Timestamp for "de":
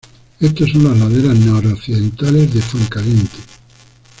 2.51-2.59